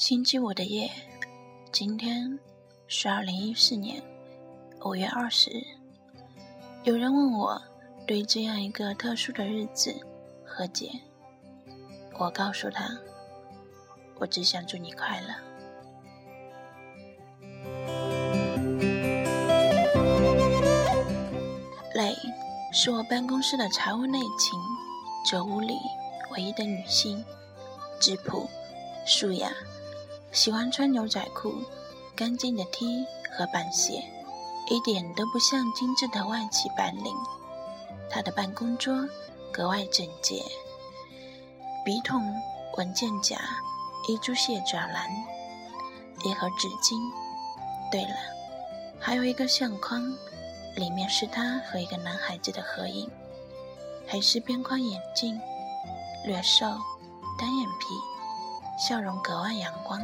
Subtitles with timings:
[0.00, 0.90] 星期五的夜，
[1.70, 2.38] 今天
[2.86, 4.02] 是二零一四年
[4.82, 5.62] 五月二十日。
[6.84, 7.60] 有人问我
[8.06, 9.94] 对这样一个特殊的日子
[10.42, 10.90] 何解，
[12.18, 12.88] 我告诉他，
[14.18, 15.34] 我只想祝你快乐。
[21.94, 22.16] 磊
[22.72, 24.58] 是我办公室的财务内勤，
[25.30, 25.74] 这屋里
[26.32, 27.22] 唯一的女性，
[28.00, 28.48] 质朴、
[29.06, 29.52] 素雅。
[30.32, 31.52] 喜欢穿牛仔裤，
[32.14, 33.04] 干净的 T
[33.36, 34.04] 和板鞋，
[34.68, 37.12] 一点都不像精致的外企白领。
[38.08, 39.08] 他的办公桌
[39.52, 40.40] 格外整洁，
[41.84, 42.22] 笔筒、
[42.76, 43.36] 文件夹、
[44.08, 45.10] 一株蟹爪兰，
[46.24, 46.96] 一盒纸巾。
[47.90, 48.14] 对了，
[49.00, 50.00] 还有一个相框，
[50.76, 53.10] 里面是他和一个男孩子的合影，
[54.06, 55.40] 还是边框眼镜，
[56.24, 56.66] 略瘦，
[57.36, 58.09] 单眼皮。
[58.80, 60.00] 笑容格外阳光。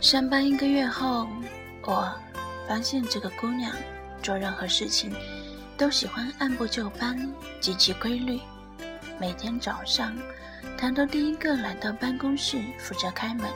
[0.00, 1.28] 上班一个月后，
[1.82, 2.10] 我
[2.66, 3.70] 发现这个姑娘
[4.22, 5.14] 做任何事情
[5.76, 8.40] 都喜欢按部就班、极其规律。
[9.18, 10.16] 每天早上。
[10.78, 13.46] 他都第一个来到办公室，负责开门，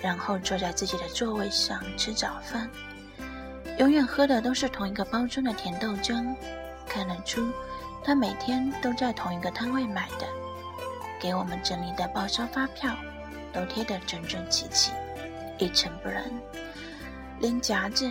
[0.00, 2.70] 然后坐在自己的座位上吃早饭。
[3.78, 6.34] 永远喝的都是同一个包装的甜豆浆，
[6.86, 7.50] 看得出
[8.04, 10.26] 他每天都在同一个摊位买的。
[11.20, 12.96] 给我们整理的报销发票
[13.52, 14.92] 都贴得整整齐齐，
[15.58, 16.24] 一尘不染，
[17.40, 18.10] 连夹子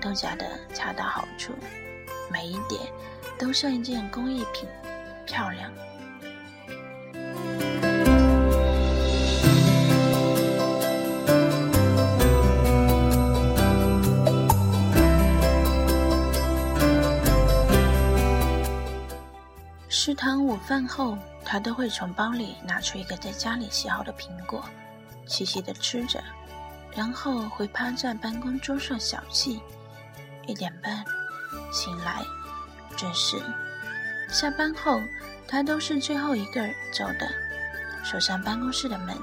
[0.00, 1.54] 都夹得恰到好处，
[2.30, 2.80] 每一点
[3.38, 4.68] 都像一件工艺品，
[5.24, 5.72] 漂亮。
[20.20, 21.16] 堂午饭后，
[21.46, 24.62] 他都会从包里拿出一个在家里洗好的苹果，
[25.24, 26.22] 细细的吃着，
[26.94, 29.58] 然后会趴在办公桌上小憩。
[30.46, 31.02] 一点半
[31.72, 32.22] 醒来，
[32.98, 33.38] 准时。
[34.28, 35.00] 下班后，
[35.48, 37.26] 他都是最后一个走的，
[38.04, 39.16] 锁上办公室的门，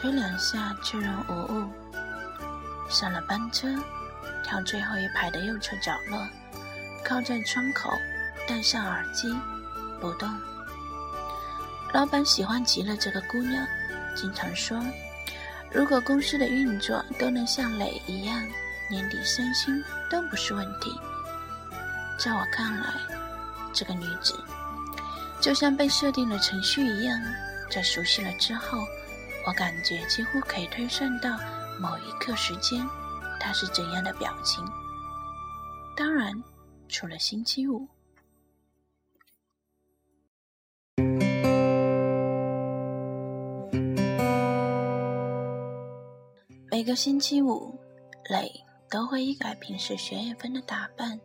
[0.00, 1.70] 推两下确认无误，
[2.90, 3.68] 上了班车，
[4.42, 6.26] 挑最后一排的右侧角落，
[7.04, 7.88] 靠在窗口，
[8.48, 9.32] 戴上耳机。
[10.02, 10.28] 不动。
[11.92, 13.64] 老板喜欢极了这个姑娘，
[14.16, 14.82] 经常说
[15.70, 18.44] ：“如果公司的运作都能像磊一样，
[18.90, 20.90] 年底升薪都不是问题。”
[22.18, 22.92] 在我看来，
[23.72, 24.34] 这个女子
[25.40, 27.20] 就像被设定了程序一样，
[27.70, 28.78] 在熟悉了之后，
[29.46, 31.30] 我感觉几乎可以推算到
[31.78, 32.84] 某一刻时间，
[33.38, 34.64] 她是怎样的表情。
[35.96, 36.32] 当然，
[36.88, 37.86] 除了星期五。
[46.82, 47.72] 每个星期五，
[48.28, 48.50] 磊
[48.90, 51.16] 都会一改平时学院风的打扮，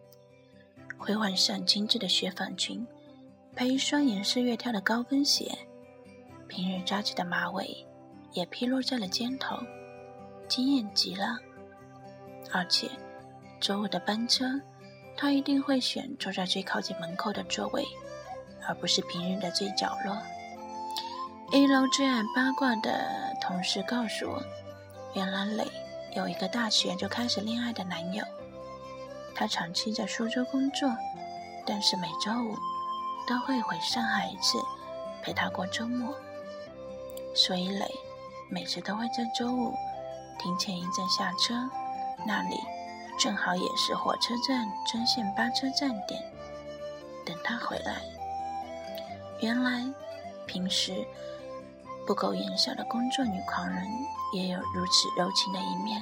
[1.00, 2.85] 会换上精致的雪纺裙，
[3.56, 5.51] 配一双颜色越跳的高跟鞋。
[6.47, 7.75] 平日扎起的马尾
[8.34, 9.57] 也披落在了肩头，
[10.47, 11.40] 惊艳极了。
[12.51, 12.88] 而且，
[13.59, 14.45] 周五的班车，
[15.18, 17.84] 他一定会选坐在最靠近门口的座位，
[18.68, 20.16] 而不是平日的最角落。
[21.51, 24.39] 一楼最爱八卦的同事告诉我。
[25.13, 25.66] 原来磊
[26.16, 28.23] 有一个大学就开始恋爱的男友，
[29.34, 30.90] 他长期在苏州工作，
[31.66, 32.56] 但是每周五
[33.28, 34.57] 都会回上海一次
[35.23, 36.13] 陪他过周末，
[37.34, 37.85] 所以磊
[38.50, 39.73] 每次都会在周五
[40.38, 41.56] 提前一站下车，
[42.25, 42.56] 那里
[43.19, 46.22] 正好也是火车站专线班车站点，
[47.25, 48.01] 等他回来。
[49.39, 49.83] 原来
[50.45, 51.06] 平时。
[52.07, 53.86] 不苟言笑的工作女狂人，
[54.31, 56.01] 也有如此柔情的一面，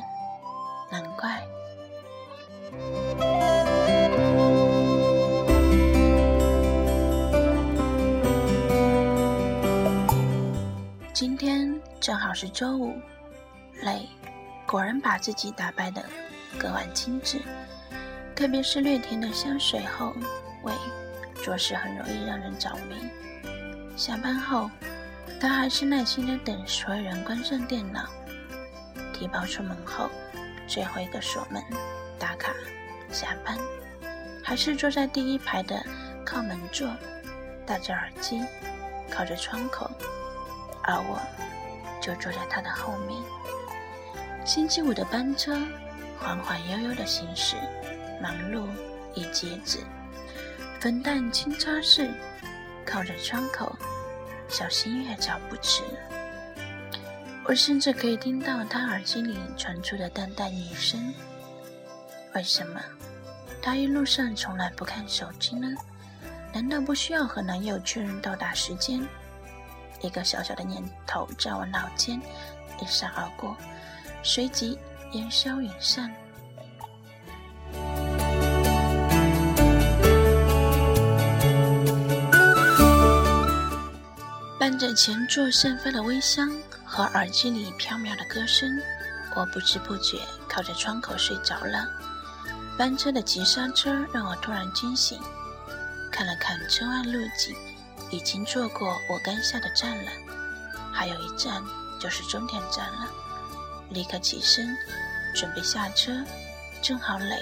[0.92, 1.42] 难怪。
[11.12, 12.94] 今天正好是周五，
[13.82, 14.08] 累
[14.68, 16.06] 果然把自己打扮的
[16.60, 17.42] 格外精致，
[18.36, 20.14] 特别是略甜的香水后
[20.62, 20.72] 味，
[21.44, 22.96] 着实很容易让人着迷。
[23.98, 24.70] 下班后。
[25.40, 28.10] 他还是耐心的等所有人关上电脑，
[29.14, 30.10] 提包出门后，
[30.68, 31.62] 最后一个锁门
[32.18, 32.52] 打卡
[33.12, 33.58] 下班，
[34.44, 35.84] 还是坐在第一排的
[36.26, 36.90] 靠门座，
[37.66, 38.42] 戴着耳机，
[39.12, 39.90] 靠着窗口，
[40.84, 41.20] 而我
[42.02, 43.22] 就坐在他的后面。
[44.46, 45.56] 星期五的班车
[46.20, 47.56] 缓缓悠悠的行驶，
[48.22, 48.66] 忙碌
[49.14, 49.80] 亦节制，
[50.80, 52.10] 粉淡轻擦拭，
[52.86, 53.76] 靠着窗口，
[54.48, 55.84] 小心越脚步迟。
[57.46, 61.14] 我甚至可以听到他耳机里传出的淡淡女声。
[62.34, 62.82] 为什么
[63.62, 65.68] 他一路上从来不看手机呢？
[66.54, 69.06] 难道不需要和男友确认到达时间？
[70.02, 72.20] 一个小小的念头在我脑间
[72.82, 73.56] 一闪而过，
[74.24, 74.78] 随即
[75.12, 76.12] 烟消云散。
[84.66, 86.52] 伴着前座散发的微香。
[86.84, 88.68] 和耳机里飘渺的歌声，
[89.36, 90.18] 我不知不觉
[90.50, 91.88] 靠着窗口睡着了。
[92.76, 95.22] 班车的急刹车让我突然惊醒，
[96.12, 97.56] 看了看车外路景，
[98.10, 100.12] 已经坐过我刚下的站了，
[100.92, 101.64] 还有一站
[102.00, 103.08] 就是终点站了。
[103.92, 104.76] 立刻起身
[105.36, 106.12] 准备下车，
[106.82, 107.40] 正好磊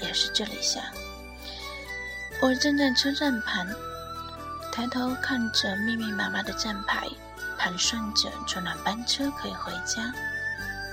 [0.00, 0.80] 也是这里下。
[2.40, 3.68] 我站在车站旁，
[4.76, 7.08] 抬头看着密密麻麻的站牌。
[7.56, 10.12] 盘算着坐哪班车可以回家，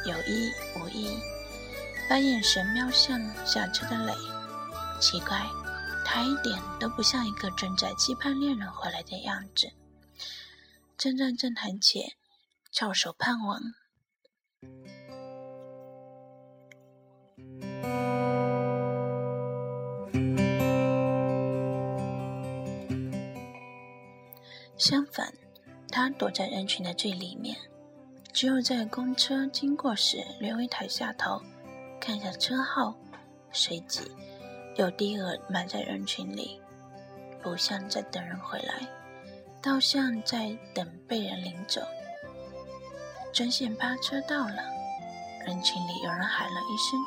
[0.05, 0.49] 有意
[0.79, 1.19] 无意
[2.09, 4.13] 把眼神瞄向下车的磊。
[5.01, 5.45] 奇怪，
[6.05, 9.73] 他一点都不像一个正在期盼恋人回来的样子。
[10.97, 12.13] 站在站台前，
[12.71, 13.59] 翘首盼望。
[24.83, 25.33] 相反。
[25.89, 27.55] 他躲在人群的最里面，
[28.33, 31.41] 只有在公车经过时略微抬下头，
[32.01, 32.93] 看下车号，
[33.53, 34.11] 随即
[34.75, 36.59] 又低额埋在人群里，
[37.41, 38.85] 不像在等人回来，
[39.61, 41.81] 倒像在等被人领走。
[43.31, 44.63] 专线八车到了，
[45.45, 46.99] 人群里有人喊了一声：“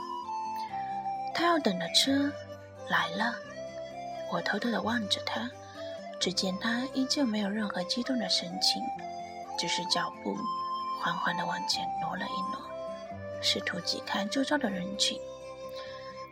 [1.35, 2.33] 他要等的车
[2.89, 3.35] 来了。”
[4.33, 5.51] 我偷偷的望着他。
[6.27, 8.83] 只见他依旧没有任何激动的神情，
[9.57, 10.37] 只是脚步
[11.01, 12.61] 缓缓地往前挪了一挪，
[13.41, 15.17] 试图挤开周遭的人群。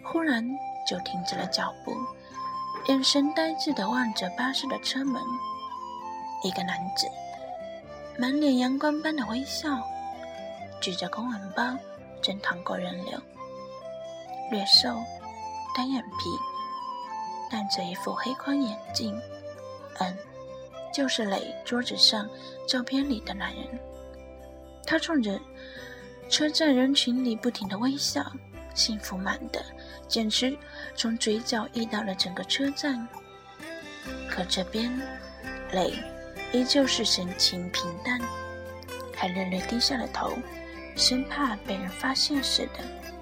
[0.02, 0.44] 忽然
[0.84, 1.94] 就停止了脚步，
[2.88, 5.22] 眼神呆滞地望着巴士的车门。
[6.42, 7.06] 一个男子，
[8.18, 9.80] 满脸阳光般的微笑，
[10.82, 11.62] 举着公文包，
[12.20, 13.16] 正趟过人流。
[14.50, 14.88] 略瘦，
[15.76, 16.36] 单眼皮，
[17.48, 19.16] 戴着一副黑框眼镜。
[20.00, 20.16] 嗯，
[20.92, 22.28] 就是磊桌子上
[22.66, 23.64] 照片里的男人。
[24.86, 25.40] 他冲着
[26.28, 28.24] 车站人群里不停的微笑，
[28.74, 29.64] 幸福满的，
[30.08, 30.56] 简直
[30.94, 33.06] 从嘴角溢到了整个车站。
[34.28, 35.00] 可这边，
[35.72, 35.94] 磊
[36.52, 38.20] 依旧是神情平淡，
[39.14, 40.32] 还略略低下了头，
[40.96, 43.13] 生怕被人发现似的。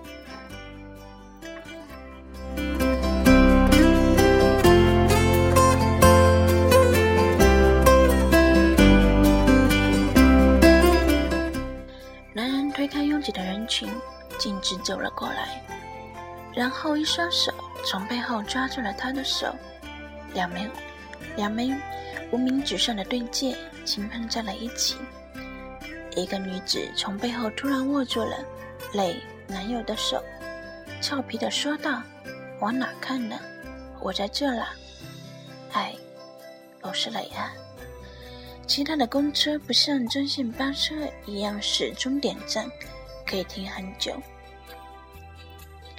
[14.43, 15.63] 径直走了过来，
[16.53, 17.55] 然后一双手
[17.87, 19.55] 从背后抓住了他的手，
[20.35, 20.69] 两枚
[21.37, 21.73] 两枚
[22.33, 24.97] 无名指上的对戒轻碰在了一起。
[26.17, 28.37] 一个女子从背后突然握住了
[28.95, 29.17] 磊
[29.47, 30.21] 男友的手，
[31.01, 32.03] 俏皮的说道
[32.59, 33.39] ：“往哪看呢？
[34.01, 34.71] 我在这啦。”
[35.71, 35.95] 哎，
[36.81, 37.53] 我是磊啊。
[38.67, 42.69] 其他的公车不像专线巴车一样是终点站。
[43.25, 44.15] 可以停很久。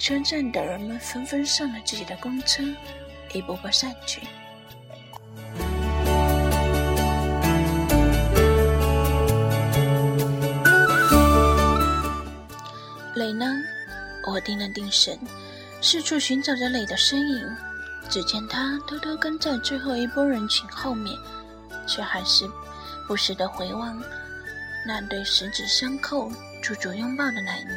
[0.04, 2.62] 车站的人们纷纷上了自己的公车，
[3.32, 4.20] 一步步散去。
[13.14, 13.46] 磊呢？
[14.26, 15.18] 我定了定神，
[15.80, 17.56] 四处寻找着磊的身影。
[18.10, 21.16] 只见他偷偷跟在最后一波人群后面，
[21.86, 22.44] 却还是
[23.08, 23.98] 不时的回望
[24.86, 26.30] 那对十指相扣。
[26.62, 27.72] 足足拥抱的男女，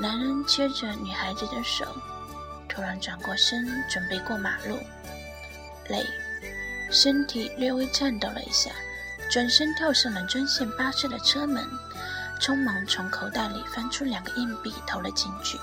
[0.00, 1.84] 男人牵着女孩子的手，
[2.66, 4.78] 突然转过身准备过马路，
[5.90, 6.02] 累，
[6.90, 8.70] 身体略微颤抖了一下，
[9.30, 11.62] 转身跳上了专线巴士的车门，
[12.40, 15.58] 匆忙从口袋里翻出两个硬币投了进去。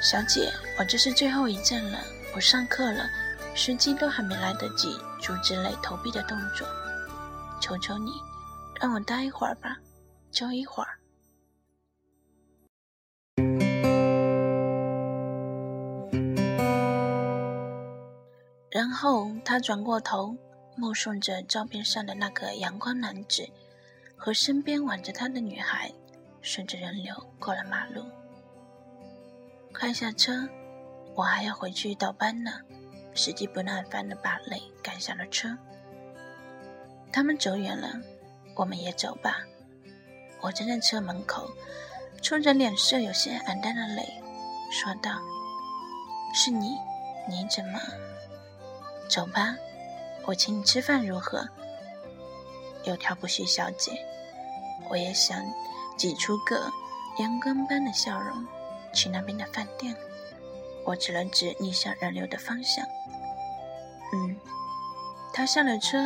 [0.00, 1.98] 小姐，我这是最后一站了，
[2.36, 3.04] 我上课了，
[3.56, 6.64] 司机都还没来得及阻止磊投币的动作，
[7.60, 8.12] 求求你。
[8.80, 9.76] 让我待一会儿吧，
[10.30, 10.99] 就一会儿。
[18.80, 20.34] 然后他转过头，
[20.74, 23.46] 目送着照片上的那个阳光男子
[24.16, 25.92] 和身边挽着他的女孩，
[26.40, 28.02] 顺着人流过了马路。
[29.74, 30.48] 快下车，
[31.14, 32.52] 我还要回去倒班呢。
[33.14, 35.54] 司机不耐烦地把泪赶上了车。
[37.12, 38.00] 他们走远了，
[38.56, 39.42] 我们也走吧。
[40.40, 41.46] 我站在车门口，
[42.22, 44.22] 冲着脸色有些黯淡的泪，
[44.72, 45.20] 说道
[46.32, 46.78] ：“是你，
[47.28, 47.78] 你怎么？
[49.10, 49.56] 走吧，
[50.24, 51.46] 我请你吃饭如何？”
[52.84, 53.92] 有条不许小姐，
[54.88, 55.44] 我也想
[55.98, 56.70] 挤出个
[57.18, 58.46] 阳光般的笑容，
[58.94, 59.94] 去那边的饭店。
[60.86, 62.82] 我指了指逆向人流的方向。
[64.14, 64.34] 嗯，
[65.32, 65.98] 他下了车，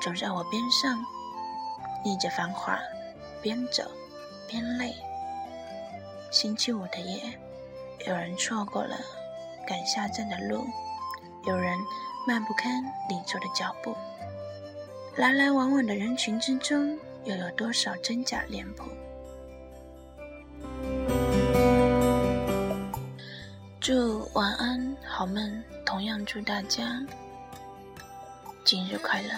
[0.00, 1.04] 走在我边上，
[2.04, 2.78] 逆着繁华，
[3.42, 3.82] 边走
[4.46, 4.94] 边累。
[6.30, 7.20] 星期五的夜，
[8.06, 8.96] 有人错过了
[9.66, 10.64] 赶下站的路，
[11.44, 11.76] 有人
[12.28, 13.96] 漫不堪离走的脚步。
[15.16, 16.94] 来来往往的人群之中，
[17.24, 18.84] 又有多少真假脸谱？
[23.80, 25.64] 祝晚安，好梦。
[25.86, 27.02] 同样祝大家
[28.62, 29.30] 今日快乐。